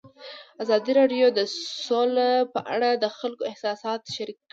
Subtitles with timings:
[0.63, 1.39] ازادي راډیو د
[1.85, 4.43] سوله په اړه د خلکو احساسات شریک کړي.